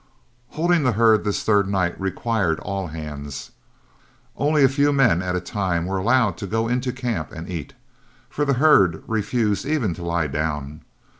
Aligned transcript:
Holding 0.57 0.81
the 0.81 0.93
herd 0.93 1.23
this 1.23 1.43
third 1.43 1.69
night 1.69 1.93
required 2.01 2.59
all 2.61 2.87
hands. 2.87 3.51
Only 4.35 4.63
a 4.63 4.67
few 4.67 4.91
men 4.91 5.21
at 5.21 5.35
a 5.35 5.39
time 5.39 5.85
were 5.85 5.99
allowed 5.99 6.37
to 6.37 6.47
go 6.47 6.67
into 6.67 6.91
camp 6.91 7.31
and 7.31 7.47
eat, 7.47 7.73
for 8.27 8.43
the 8.43 8.53
herd 8.53 9.03
refused 9.05 9.63
even 9.63 9.93
to 9.93 10.03
lie 10.03 10.25
down. 10.25 10.81